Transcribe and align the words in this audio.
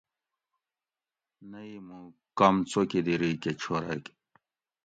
نہ 1.49 1.59
ای 1.67 1.75
موں 1.87 2.05
کم 2.37 2.55
څوکیدیری 2.69 3.31
کہ 3.41 3.51
چھورگ 3.61 4.03